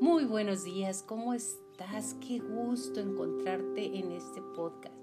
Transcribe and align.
Muy 0.00 0.24
buenos 0.24 0.64
días, 0.64 1.04
¿cómo 1.06 1.34
estás? 1.34 2.16
Qué 2.26 2.38
gusto 2.38 3.00
encontrarte 3.00 3.98
en 3.98 4.12
este 4.12 4.40
podcast. 4.40 4.94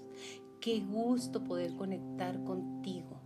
Qué 0.58 0.80
gusto 0.80 1.44
poder 1.44 1.76
conectar 1.76 2.42
contigo. 2.42 3.20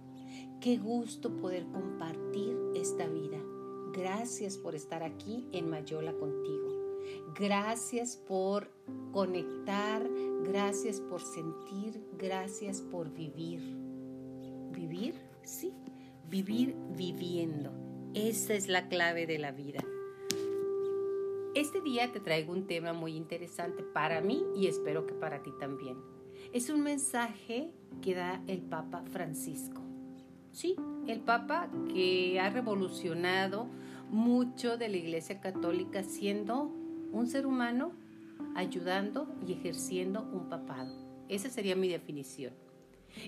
Qué 0.61 0.77
gusto 0.77 1.35
poder 1.39 1.65
compartir 1.69 2.59
esta 2.75 3.07
vida. 3.07 3.39
Gracias 3.95 4.59
por 4.59 4.75
estar 4.75 5.03
aquí 5.03 5.49
en 5.53 5.71
Mayola 5.71 6.13
contigo. 6.13 6.69
Gracias 7.35 8.19
por 8.19 8.71
conectar, 9.11 10.07
gracias 10.45 11.01
por 11.01 11.23
sentir, 11.23 12.07
gracias 12.19 12.83
por 12.83 13.15
vivir. 13.15 13.63
¿Vivir? 14.73 15.15
Sí, 15.43 15.73
vivir 16.29 16.77
viviendo. 16.99 17.73
Esa 18.13 18.53
es 18.53 18.69
la 18.69 18.91
clave 18.91 19.27
de 19.27 19.39
la 19.39 19.53
vida. 19.53 19.83
Este 21.55 21.83
día 21.83 22.11
te 22.11 22.19
traigo 22.19 22.51
un 22.51 22.67
tema 22.67 22.95
muy 22.95 23.15
interesante 23.15 23.83
para 23.83 24.23
mí 24.23 24.43
y 24.57 24.69
espero 24.69 25.05
que 25.05 25.13
para 25.13 25.43
ti 25.43 25.51
también. 25.61 25.99
Es 26.55 26.71
un 26.71 26.81
mensaje 26.81 27.71
que 28.01 28.15
da 28.15 28.43
el 28.47 28.63
Papa 28.63 29.05
Francisco. 29.13 29.83
Sí, 30.51 30.77
el 31.07 31.21
Papa 31.21 31.69
que 31.93 32.41
ha 32.41 32.49
revolucionado 32.49 33.69
mucho 34.09 34.79
de 34.79 34.89
la 34.89 34.97
Iglesia 34.97 35.41
Católica 35.43 36.03
siendo 36.05 36.73
un 37.13 37.27
ser 37.27 37.47
humano 37.47 37.93
ayudando 38.55 39.29
y 39.47 39.53
ejerciendo 39.53 40.23
un 40.23 40.49
papado. 40.49 40.97
Esa 41.29 41.51
sería 41.51 41.77
mi 41.77 41.89
definición. 41.89 42.55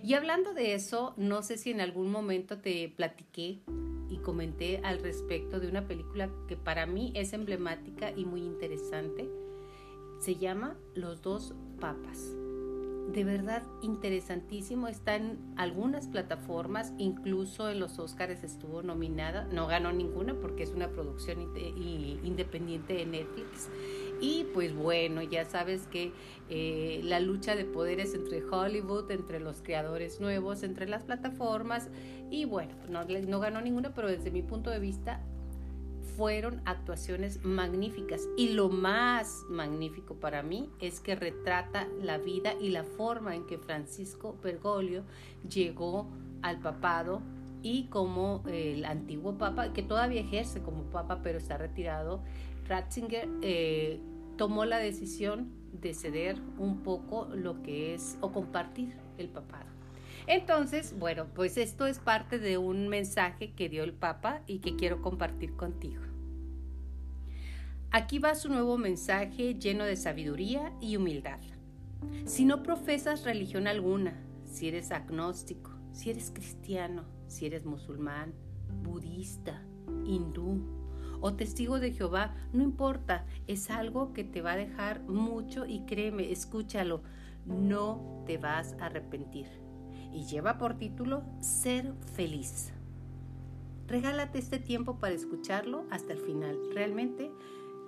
Y 0.02 0.14
hablando 0.14 0.55
de 0.55 0.72
eso, 0.72 1.12
no 1.19 1.42
sé 1.42 1.59
si 1.59 1.72
en 1.72 1.83
algún 1.83 2.11
momento 2.11 2.59
te 2.59 2.88
platiqué 2.88 3.61
y 4.10 4.18
comenté 4.18 4.78
al 4.84 5.00
respecto 5.00 5.60
de 5.60 5.68
una 5.68 5.86
película 5.86 6.30
que 6.48 6.56
para 6.56 6.86
mí 6.86 7.12
es 7.14 7.33
emblemática 7.33 8.12
y 8.14 8.24
muy 8.24 8.42
interesante. 8.42 9.28
Se 10.19 10.36
llama 10.36 10.77
Los 10.94 11.22
dos 11.22 11.55
papas. 11.80 12.36
De 13.12 13.22
verdad 13.22 13.62
interesantísimo, 13.83 14.88
está 14.88 15.16
en 15.16 15.38
algunas 15.56 16.08
plataformas, 16.08 16.94
incluso 16.96 17.69
en 17.69 17.78
los 17.78 17.98
Oscars 17.98 18.42
estuvo 18.42 18.83
nominada, 18.83 19.44
no 19.52 19.66
ganó 19.66 19.92
ninguna 19.92 20.34
porque 20.34 20.62
es 20.62 20.70
una 20.70 20.89
producción 20.89 21.41
independiente 22.24 22.94
de 22.94 23.05
Netflix 23.05 23.68
y 24.20 24.45
pues 24.55 24.75
bueno, 24.75 25.23
ya 25.23 25.45
sabes 25.45 25.87
que 25.87 26.12
eh, 26.48 27.01
la 27.05 27.20
lucha 27.20 27.57
de 27.57 27.65
poderes 27.65 28.15
entre 28.15 28.43
Hollywood, 28.43 29.11
entre 29.11 29.41
los 29.41 29.62
creadores 29.62 30.20
nuevos, 30.20 30.62
entre 30.62 30.89
las 30.89 31.05
plataformas, 31.05 31.89
y 32.31 32.45
bueno, 32.45 32.75
no, 32.89 33.05
no 33.05 33.41
ganó 33.41 33.61
ninguna, 33.61 33.95
pero 33.95 34.09
desde 34.09 34.31
mi 34.31 34.42
punto 34.42 34.70
de 34.70 34.79
vista 34.79 35.20
fueron 36.17 36.61
actuaciones 36.65 37.45
magníficas. 37.45 38.29
Y 38.37 38.51
lo 38.51 38.69
más 38.69 39.45
magnífico 39.48 40.15
para 40.15 40.42
mí 40.42 40.70
es 40.81 41.01
que 41.01 41.15
retrata 41.15 41.89
la 42.01 42.19
vida 42.19 42.55
y 42.61 42.70
la 42.70 42.85
forma 42.85 43.35
en 43.35 43.47
que 43.47 43.59
Francisco 43.59 44.37
Bergoglio 44.42 45.05
llegó 45.48 46.09
al 46.42 46.61
papado 46.61 47.23
y 47.62 47.85
como 47.85 48.42
el 48.47 48.85
antiguo 48.85 49.39
papa, 49.39 49.73
que 49.73 49.83
todavía 49.83 50.20
ejerce 50.20 50.61
como 50.61 50.83
papa, 50.85 51.20
pero 51.23 51.39
está 51.39 51.57
retirado, 51.57 52.23
Ratzinger 52.67 53.29
eh, 53.43 54.01
tomó 54.37 54.65
la 54.65 54.79
decisión 54.79 55.48
de 55.73 55.95
ceder 55.95 56.41
un 56.59 56.83
poco 56.83 57.27
lo 57.34 57.62
que 57.62 57.95
es 57.95 58.17
o 58.20 58.33
compartir 58.33 58.95
el 59.19 59.29
papado. 59.29 59.67
Entonces, 60.27 60.98
bueno, 60.98 61.27
pues 61.35 61.59
esto 61.59 61.87
es 61.87 61.98
parte 61.98 62.39
de 62.39 62.57
un 62.57 62.89
mensaje 62.89 63.53
que 63.53 63.69
dio 63.69 63.85
el 63.85 63.92
Papa 63.92 64.41
y 64.47 64.61
que 64.61 64.77
quiero 64.77 65.03
compartir 65.03 65.55
contigo. 65.55 66.03
Aquí 67.91 68.19
va 68.19 68.35
su 68.35 68.48
nuevo 68.48 68.79
mensaje 68.79 69.55
lleno 69.55 69.85
de 69.85 69.97
sabiduría 69.97 70.73
y 70.80 70.97
humildad. 70.97 71.39
Si 72.24 72.45
no 72.45 72.63
profesas 72.63 73.24
religión 73.24 73.67
alguna, 73.67 74.20
si 74.47 74.69
eres 74.69 74.91
agnóstico, 74.91 75.70
si 75.92 76.11
eres 76.11 76.30
cristiano, 76.30 77.05
si 77.29 77.47
eres 77.47 77.64
musulmán, 77.64 78.33
budista, 78.83 79.63
hindú, 80.05 80.83
o 81.24 81.33
testigo 81.33 81.80
de 81.80 81.90
Jehová, 81.90 82.35
no 82.52 82.62
importa, 82.62 83.24
es 83.46 83.70
algo 83.70 84.12
que 84.12 84.24
te 84.24 84.42
va 84.42 84.52
a 84.52 84.57
dejar 84.57 85.01
mucho 85.05 85.64
y 85.64 85.86
créeme, 85.86 86.30
escúchalo, 86.30 87.01
no 87.46 88.23
te 88.27 88.36
vas 88.36 88.77
a 88.79 88.86
arrepentir. 88.86 89.46
Y 90.12 90.27
lleva 90.27 90.58
por 90.58 90.77
título 90.77 91.23
Ser 91.40 91.95
feliz. 92.14 92.74
Regálate 93.86 94.39
este 94.39 94.58
tiempo 94.58 94.98
para 94.98 95.14
escucharlo 95.14 95.86
hasta 95.90 96.12
el 96.12 96.18
final. 96.18 96.58
Realmente 96.74 97.33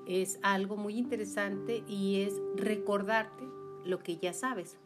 es 0.07 0.39
algo 0.41 0.79
muy 0.79 0.97
interesante 0.97 1.85
y 1.87 2.23
es 2.23 2.41
recordarte 2.57 3.45
lo 3.85 3.99
que 3.99 4.17
ya 4.17 4.33
sabes. 4.33 4.79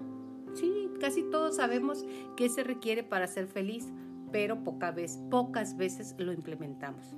Sí, 0.54 0.90
casi 0.98 1.22
todos 1.22 1.54
sabemos 1.54 2.04
qué 2.36 2.48
se 2.48 2.64
requiere 2.64 3.04
para 3.04 3.28
ser 3.28 3.46
feliz, 3.46 3.92
pero 4.32 4.64
pocas 4.64 5.76
veces 5.76 6.16
lo 6.18 6.32
implementamos 6.32 7.14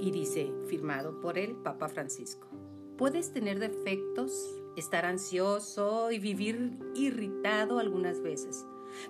y 0.00 0.10
dice, 0.10 0.52
firmado 0.66 1.20
por 1.20 1.38
el 1.38 1.54
Papa 1.56 1.88
Francisco, 1.88 2.48
puedes 2.96 3.32
tener 3.32 3.58
defectos, 3.58 4.32
estar 4.76 5.04
ansioso 5.04 6.10
y 6.10 6.18
vivir 6.18 6.78
irritado 6.94 7.78
algunas 7.78 8.22
veces, 8.22 8.66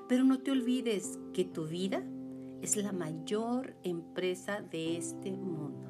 pero 0.09 0.25
no 0.25 0.41
te 0.41 0.51
olvides 0.51 1.19
que 1.33 1.45
tu 1.45 1.67
vida 1.67 2.05
es 2.61 2.77
la 2.77 2.93
mayor 2.93 3.75
empresa 3.83 4.61
de 4.61 4.97
este 4.97 5.33
mundo. 5.33 5.89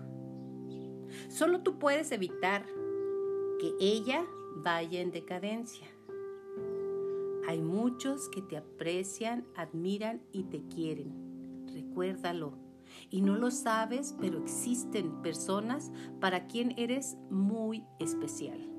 Solo 1.28 1.62
tú 1.62 1.78
puedes 1.78 2.12
evitar 2.12 2.66
que 3.58 3.74
ella 3.80 4.24
vaya 4.56 5.00
en 5.00 5.10
decadencia. 5.10 5.86
Hay 7.48 7.60
muchos 7.60 8.28
que 8.28 8.42
te 8.42 8.56
aprecian, 8.56 9.44
admiran 9.56 10.22
y 10.32 10.44
te 10.44 10.62
quieren. 10.68 11.66
Recuérdalo 11.72 12.69
y 13.10 13.22
no 13.22 13.36
lo 13.36 13.50
sabes, 13.50 14.14
pero 14.20 14.42
existen 14.42 15.22
personas 15.22 15.90
para 16.20 16.46
quien 16.46 16.74
eres 16.76 17.16
muy 17.30 17.84
especial. 17.98 18.70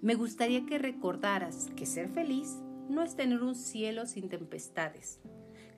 Me 0.00 0.14
gustaría 0.14 0.66
que 0.66 0.78
recordaras 0.78 1.70
que 1.76 1.86
ser 1.86 2.08
feliz 2.08 2.58
no 2.88 3.02
es 3.02 3.14
tener 3.14 3.42
un 3.42 3.54
cielo 3.54 4.06
sin 4.06 4.28
tempestades, 4.28 5.20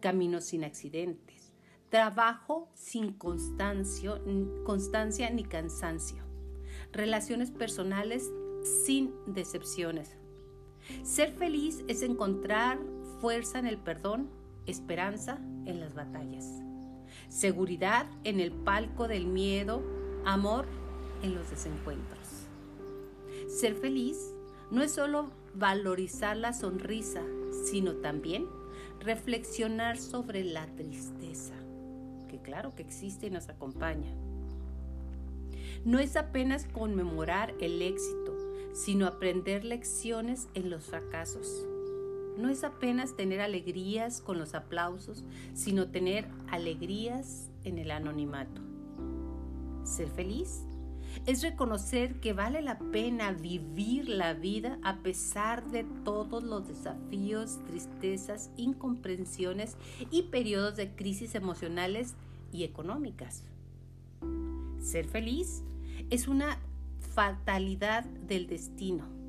caminos 0.01 0.45
sin 0.45 0.65
accidentes, 0.65 1.53
trabajo 1.91 2.71
sin 2.75 3.13
constancia, 3.13 4.19
ni 5.31 5.45
cansancio, 5.45 6.25
relaciones 6.91 7.51
personales 7.51 8.31
sin 8.85 9.13
decepciones. 9.27 10.17
Ser 11.03 11.31
feliz 11.33 11.85
es 11.87 12.03
encontrar 12.03 12.81
fuerza 13.21 13.59
en 13.59 13.67
el 13.67 13.79
perdón, 13.79 14.31
esperanza 14.67 15.39
en 15.67 15.81
las 15.81 15.95
batallas 15.95 16.65
seguridad 17.29 18.07
en 18.23 18.39
el 18.39 18.53
palco 18.53 19.09
del 19.09 19.27
miedo, 19.27 19.83
amor 20.25 20.67
en 21.23 21.35
los 21.35 21.51
desencuentros. 21.51 22.47
Ser 23.49 23.75
feliz 23.75 24.17
no 24.71 24.83
es 24.83 24.93
solo 24.93 25.31
valorizar 25.55 26.37
la 26.37 26.53
sonrisa, 26.53 27.23
sino 27.67 27.97
también 27.97 28.47
reflexionar 29.01 29.99
sobre 29.99 30.45
la 30.45 30.67
tristeza, 30.77 31.55
que 32.29 32.41
claro 32.41 32.75
que 32.75 32.83
existe 32.83 33.27
y 33.27 33.31
nos 33.31 33.49
acompaña. 33.49 34.15
No 35.85 35.99
es 35.99 36.17
apenas 36.17 36.67
conmemorar 36.67 37.55
el 37.61 37.83
éxito, 37.83 38.33
sino 38.73 39.07
aprender 39.07 39.65
lecciones 39.65 40.49
en 40.55 40.71
los 40.71 40.85
fracasos 40.85 41.67
no 42.37 42.49
es 42.49 42.65
apenas 42.65 43.17
tener 43.17 43.41
alegrías 43.41 44.21
con 44.21 44.39
los 44.39 44.55
aplausos, 44.55 45.25
sino 45.55 45.89
tener 45.89 46.27
alegrías 46.51 47.51
en 47.65 47.79
el 47.79 47.91
anonimato. 47.91 48.61
Ser 49.85 50.09
feliz 50.09 50.65
es 51.27 51.43
reconocer 51.43 52.21
que 52.21 52.33
vale 52.33 52.61
la 52.61 52.79
pena 52.79 53.33
vivir 53.33 54.09
la 54.09 54.35
vida 54.35 54.79
a 54.83 54.97
pesar 54.99 55.71
de 55.71 55.85
todos 56.05 56.43
los 56.43 56.67
desafíos, 56.67 57.61
tristezas, 57.67 58.51
incomprensiones 58.57 59.77
y 60.11 60.25
periodos 60.25 60.77
de 60.77 60.91
crisis 60.95 61.35
emocionales 61.35 62.15
y 62.53 62.65
económicas. 62.65 63.45
Ser 64.81 65.07
feliz 65.07 65.63
es 66.11 66.29
una 66.29 66.59
fatalidad 67.15 68.05
del 68.05 68.47
destino 68.47 69.24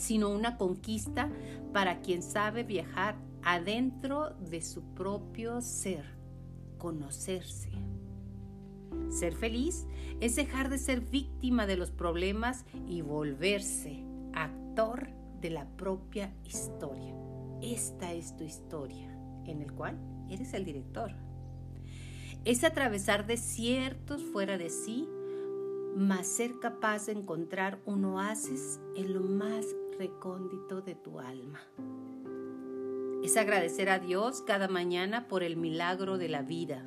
sino 0.00 0.30
una 0.30 0.56
conquista 0.56 1.30
para 1.72 2.00
quien 2.00 2.22
sabe 2.22 2.64
viajar 2.64 3.16
adentro 3.42 4.30
de 4.30 4.62
su 4.62 4.82
propio 4.94 5.60
ser, 5.60 6.04
conocerse. 6.78 7.70
Ser 9.08 9.34
feliz 9.34 9.86
es 10.20 10.36
dejar 10.36 10.68
de 10.68 10.78
ser 10.78 11.00
víctima 11.00 11.66
de 11.66 11.76
los 11.76 11.90
problemas 11.90 12.64
y 12.86 13.02
volverse 13.02 14.04
actor 14.34 15.10
de 15.40 15.50
la 15.50 15.66
propia 15.76 16.32
historia. 16.44 17.14
Esta 17.62 18.12
es 18.12 18.36
tu 18.36 18.44
historia, 18.44 19.10
en 19.46 19.62
el 19.62 19.72
cual 19.72 19.98
eres 20.28 20.54
el 20.54 20.64
director. 20.64 21.12
Es 22.44 22.64
atravesar 22.64 23.26
desiertos 23.26 24.22
fuera 24.22 24.56
de 24.56 24.70
sí, 24.70 25.08
mas 25.96 26.26
ser 26.26 26.58
capaz 26.58 27.06
de 27.06 27.12
encontrar 27.12 27.80
un 27.84 28.04
oasis 28.04 28.80
en 28.94 29.12
lo 29.12 29.20
más 29.20 29.66
recóndito 29.98 30.80
de 30.80 30.94
tu 30.94 31.20
alma. 31.20 31.60
Es 33.22 33.36
agradecer 33.36 33.90
a 33.90 33.98
Dios 33.98 34.42
cada 34.42 34.68
mañana 34.68 35.28
por 35.28 35.42
el 35.42 35.56
milagro 35.56 36.16
de 36.16 36.28
la 36.28 36.42
vida. 36.42 36.86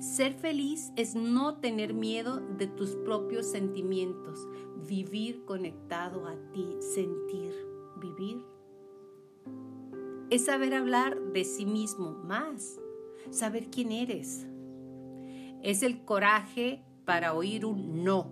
Ser 0.00 0.34
feliz 0.34 0.92
es 0.96 1.14
no 1.14 1.58
tener 1.58 1.94
miedo 1.94 2.40
de 2.58 2.66
tus 2.66 2.94
propios 2.96 3.46
sentimientos, 3.46 4.46
vivir 4.86 5.44
conectado 5.44 6.26
a 6.26 6.36
ti, 6.52 6.68
sentir, 6.80 7.52
vivir. 7.96 8.44
Es 10.30 10.46
saber 10.46 10.74
hablar 10.74 11.20
de 11.32 11.44
sí 11.44 11.66
mismo 11.66 12.12
más, 12.12 12.78
saber 13.30 13.70
quién 13.70 13.92
eres. 13.92 14.46
Es 15.62 15.82
el 15.82 16.04
coraje 16.04 16.84
para 17.04 17.34
oír 17.34 17.64
un 17.66 18.04
no, 18.04 18.30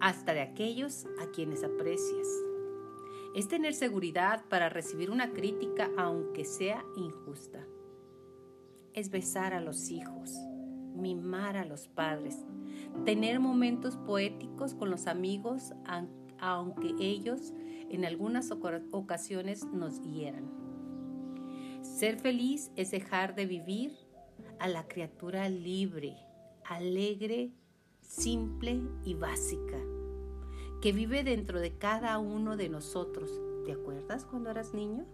hasta 0.00 0.34
de 0.34 0.40
aquellos 0.40 1.06
a 1.20 1.30
quienes 1.30 1.64
aprecias 1.64 2.26
es 3.34 3.46
tener 3.46 3.74
seguridad 3.74 4.44
para 4.48 4.68
recibir 4.68 5.10
una 5.10 5.32
crítica 5.32 5.90
aunque 5.96 6.44
sea 6.44 6.84
injusta. 6.96 7.64
Es 8.94 9.10
besar 9.10 9.54
a 9.54 9.60
los 9.60 9.90
hijos, 9.90 10.32
mimar 10.94 11.56
a 11.56 11.64
los 11.64 11.88
padres, 11.88 12.36
tener 13.04 13.38
momentos 13.38 13.96
poéticos 13.96 14.74
con 14.74 14.90
los 14.90 15.06
amigos 15.06 15.72
aunque 16.40 16.94
ellos 16.98 17.52
en 17.90 18.04
algunas 18.04 18.50
ocasiones 18.50 19.64
nos 19.66 20.02
hieran. 20.02 20.50
Ser 21.82 22.18
feliz 22.18 22.72
es 22.76 22.90
dejar 22.90 23.34
de 23.34 23.46
vivir 23.46 23.96
a 24.58 24.68
la 24.68 24.88
criatura 24.88 25.48
libre, 25.48 26.16
alegre, 26.64 27.52
simple 28.08 28.80
y 29.04 29.14
básica 29.14 29.78
que 30.80 30.92
vive 30.92 31.22
dentro 31.24 31.60
de 31.60 31.76
cada 31.76 32.18
uno 32.18 32.56
de 32.56 32.68
nosotros. 32.68 33.30
¿Te 33.64 33.72
acuerdas 33.72 34.24
cuando 34.24 34.50
eras 34.50 34.74
niño? 34.74 35.04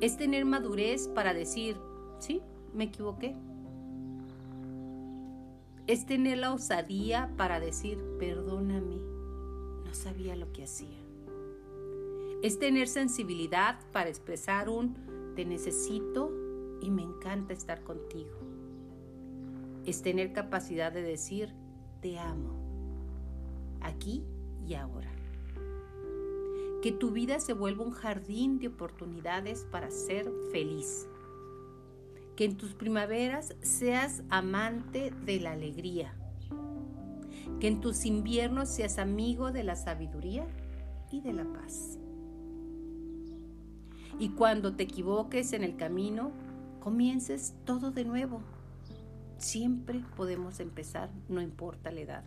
Es 0.00 0.16
tener 0.16 0.44
madurez 0.44 1.08
para 1.08 1.32
decir, 1.32 1.76
sí, 2.18 2.42
me 2.74 2.84
equivoqué. 2.84 3.34
Es 5.86 6.06
tener 6.06 6.38
la 6.38 6.52
osadía 6.52 7.32
para 7.36 7.60
decir, 7.60 7.98
perdóname, 8.18 8.96
no 9.84 9.94
sabía 9.94 10.36
lo 10.36 10.52
que 10.52 10.64
hacía. 10.64 10.98
Es 12.42 12.58
tener 12.58 12.88
sensibilidad 12.88 13.78
para 13.92 14.10
expresar 14.10 14.68
un, 14.68 14.96
te 15.34 15.44
necesito 15.44 16.30
y 16.80 16.90
me 16.90 17.02
encanta 17.02 17.54
estar 17.54 17.82
contigo. 17.84 18.43
Es 19.86 20.02
tener 20.02 20.32
capacidad 20.32 20.92
de 20.92 21.02
decir, 21.02 21.54
te 22.00 22.18
amo 22.18 22.64
aquí 23.80 24.24
y 24.66 24.74
ahora. 24.74 25.10
Que 26.82 26.92
tu 26.92 27.10
vida 27.12 27.40
se 27.40 27.52
vuelva 27.52 27.84
un 27.84 27.92
jardín 27.92 28.58
de 28.58 28.68
oportunidades 28.68 29.66
para 29.70 29.90
ser 29.90 30.30
feliz. 30.52 31.06
Que 32.36 32.44
en 32.44 32.56
tus 32.56 32.74
primaveras 32.74 33.54
seas 33.62 34.22
amante 34.28 35.12
de 35.24 35.40
la 35.40 35.52
alegría. 35.52 36.14
Que 37.60 37.68
en 37.68 37.80
tus 37.80 38.04
inviernos 38.04 38.68
seas 38.68 38.98
amigo 38.98 39.52
de 39.52 39.64
la 39.64 39.76
sabiduría 39.76 40.46
y 41.10 41.20
de 41.20 41.32
la 41.32 41.44
paz. 41.44 41.98
Y 44.18 44.30
cuando 44.30 44.74
te 44.76 44.84
equivoques 44.84 45.52
en 45.52 45.64
el 45.64 45.76
camino, 45.76 46.32
comiences 46.80 47.54
todo 47.64 47.90
de 47.90 48.04
nuevo. 48.04 48.40
Siempre 49.38 50.02
podemos 50.16 50.60
empezar, 50.60 51.10
no 51.28 51.40
importa 51.40 51.90
la 51.90 52.00
edad. 52.00 52.24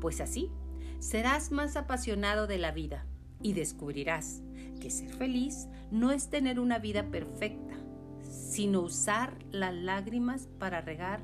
Pues 0.00 0.20
así 0.20 0.50
serás 0.98 1.50
más 1.50 1.76
apasionado 1.76 2.46
de 2.46 2.58
la 2.58 2.70
vida 2.70 3.06
y 3.40 3.54
descubrirás 3.54 4.42
que 4.80 4.90
ser 4.90 5.12
feliz 5.14 5.68
no 5.90 6.10
es 6.10 6.28
tener 6.28 6.58
una 6.58 6.78
vida 6.78 7.10
perfecta, 7.10 7.74
sino 8.22 8.80
usar 8.80 9.36
las 9.50 9.74
lágrimas 9.74 10.48
para 10.58 10.80
regar 10.80 11.20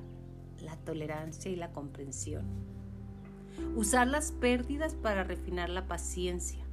la 0.60 0.76
tolerancia 0.76 1.50
y 1.50 1.56
la 1.56 1.72
comprensión. 1.72 2.44
Usar 3.74 4.06
las 4.06 4.32
pérdidas 4.32 4.94
para 4.94 5.24
refinar 5.24 5.70
la 5.70 5.86
paciencia. 5.86 6.64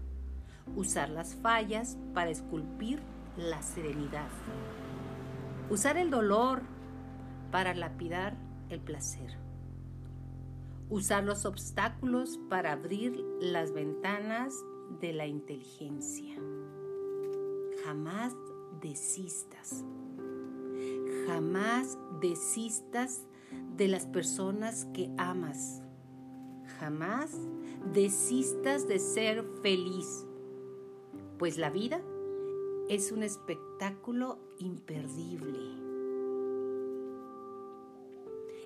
Usar 0.75 1.09
las 1.09 1.35
fallas 1.35 1.97
para 2.13 2.29
esculpir 2.29 2.99
la 3.37 3.61
serenidad. 3.61 4.29
Usar 5.69 5.97
el 5.97 6.09
dolor 6.09 6.63
para 7.51 7.73
lapidar 7.73 8.35
el 8.69 8.79
placer 8.79 9.45
usar 10.89 11.23
los 11.23 11.45
obstáculos 11.45 12.39
para 12.49 12.73
abrir 12.73 13.17
las 13.39 13.73
ventanas 13.73 14.53
de 15.01 15.13
la 15.13 15.27
inteligencia. 15.27 16.35
Jamás 17.83 18.33
desistas. 18.81 19.83
Jamás 21.27 21.97
desistas 22.21 23.25
de 23.77 23.87
las 23.87 24.05
personas 24.05 24.85
que 24.93 25.09
amas. 25.17 25.81
Jamás 26.79 27.31
desistas 27.93 28.87
de 28.87 28.99
ser 28.99 29.43
feliz. 29.61 30.25
Pues 31.39 31.57
la 31.57 31.69
vida 31.69 32.01
es 32.89 33.11
un 33.11 33.23
espectáculo 33.23 34.37
imperdible. 34.59 35.94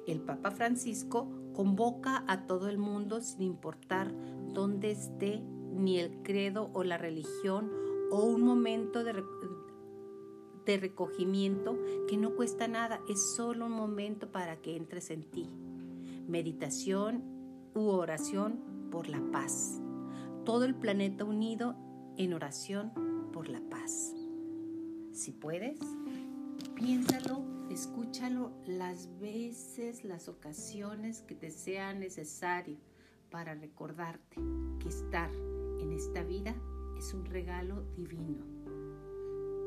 El 0.08 0.22
Papa 0.22 0.52
Francisco 0.52 1.28
convoca 1.54 2.24
a 2.28 2.46
todo 2.48 2.70
el 2.70 2.78
mundo 2.78 3.22
sin 3.22 3.42
importar 3.42 4.14
dónde 4.54 4.92
esté 4.92 5.42
ni 5.74 6.00
el 6.00 6.22
credo 6.24 6.70
o 6.74 6.84
la 6.84 6.98
religión 6.98 7.72
o 8.12 8.24
un 8.24 8.42
momento 8.42 9.04
de, 9.04 9.24
recogimiento 10.78 11.78
que 12.08 12.18
no 12.18 12.36
cuesta 12.36 12.68
nada, 12.68 13.02
es 13.10 13.36
solo 13.36 13.66
un 13.66 13.72
momento 13.72 14.32
para 14.32 14.58
que 14.62 14.76
entres 14.76 15.10
en 15.10 15.24
ti. 15.24 15.50
Meditación 16.28 17.24
u 17.74 17.88
oración 17.90 18.60
por 18.92 19.10
la 19.10 19.20
paz. 19.32 19.82
Todo 20.46 20.66
el 20.66 20.76
planeta 20.76 21.26
unido 21.26 21.76
en 22.18 22.34
oración 22.34 22.92
por 23.34 23.50
la 23.50 23.62
paz. 23.62 24.14
Si 25.12 25.32
puedes, 25.32 25.80
piénsalo 26.76 27.59
Escúchalo 27.70 28.52
las 28.66 29.20
veces, 29.20 30.04
las 30.04 30.28
ocasiones 30.28 31.22
que 31.22 31.36
te 31.36 31.52
sea 31.52 31.94
necesario 31.94 32.78
para 33.30 33.54
recordarte 33.54 34.42
que 34.80 34.90
estar 34.90 35.30
en 35.80 35.92
esta 35.92 36.24
vida 36.24 36.56
es 36.98 37.14
un 37.14 37.26
regalo 37.26 37.84
divino, 37.96 38.44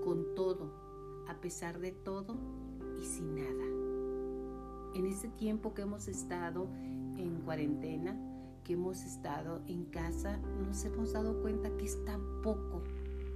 con 0.04 0.34
todo, 0.34 1.24
a 1.28 1.40
pesar 1.40 1.78
de 1.78 1.92
todo 1.92 2.36
y 3.00 3.04
sin 3.04 3.36
nada. 3.36 3.64
En 4.96 5.06
este 5.06 5.28
tiempo 5.28 5.72
que 5.72 5.82
hemos 5.82 6.08
estado 6.08 6.66
en 7.16 7.40
cuarentena, 7.44 8.18
que 8.64 8.72
hemos 8.72 9.04
estado 9.04 9.62
en 9.68 9.84
casa, 9.84 10.38
nos 10.38 10.84
hemos 10.84 11.12
dado 11.12 11.40
cuenta 11.40 11.70
que 11.76 11.84
es 11.84 12.04
tan 12.04 12.42
poco 12.42 12.82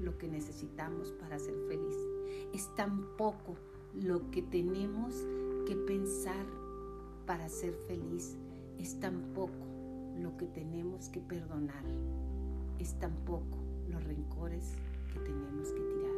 lo 0.00 0.18
que 0.18 0.26
necesitamos 0.26 1.12
para 1.12 1.38
ser 1.38 1.54
feliz. 1.68 1.96
Es 2.52 2.74
tan 2.74 3.16
poco 3.16 3.54
lo 4.02 4.30
que 4.30 4.42
tenemos 4.42 5.14
que 5.66 5.74
pensar 5.74 6.44
para 7.26 7.48
ser 7.48 7.74
feliz 7.88 8.36
es 8.78 9.00
tan 9.00 9.32
poco 9.34 9.66
lo 10.20 10.36
que 10.36 10.46
tenemos 10.46 11.08
que 11.08 11.20
perdonar, 11.20 11.84
es 12.78 12.98
tan 12.98 13.12
poco 13.24 13.58
los 13.88 14.02
rencores 14.04 14.74
que 15.12 15.20
tenemos 15.20 15.68
que 15.68 15.80
tirar. 15.80 16.16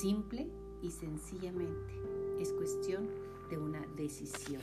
Simple 0.00 0.48
y 0.82 0.90
sencillamente 0.90 1.94
es 2.40 2.52
cuestión 2.52 3.06
de 3.50 3.58
una 3.58 3.86
decisión, 3.96 4.62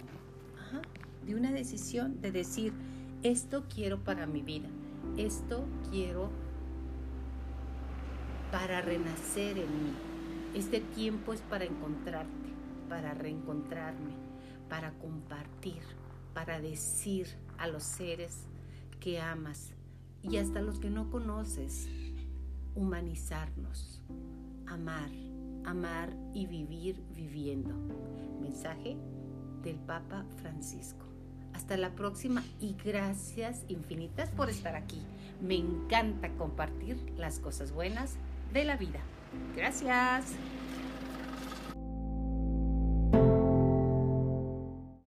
de 1.26 1.36
una 1.36 1.52
decisión 1.52 2.20
de 2.22 2.32
decir, 2.32 2.74
esto 3.22 3.64
quiero 3.74 4.04
para 4.04 4.26
mi 4.26 4.42
vida, 4.42 4.70
esto 5.18 5.64
quiero 5.90 6.30
para 8.52 8.82
renacer 8.82 9.58
en 9.58 9.84
mí 9.84 10.12
este 10.53 10.79
tiempo 10.81 11.33
es 11.33 11.41
para 11.41 11.65
encontrarte, 11.65 12.50
para 12.89 13.13
reencontrarme, 13.13 14.13
para 14.69 14.91
compartir, 15.00 15.81
para 16.33 16.60
decir 16.62 17.27
a 17.57 17.67
los 17.67 17.83
seres 17.83 18.48
que 19.00 19.19
amas 19.19 19.74
y 20.22 20.38
hasta 20.38 20.62
los 20.62 20.79
que 20.79 20.89
no 20.89 21.10
conoces, 21.10 21.89
humanizarnos, 22.75 24.01
amar, 24.67 25.10
amar 25.65 26.15
y 26.33 26.45
vivir 26.45 27.03
viviendo. 27.15 27.75
Mensaje 28.39 28.98
del 29.63 29.77
Papa 29.77 30.25
Francisco. 30.38 31.05
Hasta 31.53 31.77
la 31.77 31.91
próxima 31.95 32.43
y 32.60 32.75
gracias 32.83 33.63
infinitas 33.67 34.29
por 34.29 34.50
estar 34.50 34.75
aquí. 34.75 35.01
Me 35.41 35.55
encanta 35.55 36.29
compartir 36.36 36.98
las 37.17 37.39
cosas 37.39 37.72
buenas 37.72 38.15
de 38.53 38.65
la 38.65 38.77
vida. 38.77 39.00
Gracias. 39.56 40.34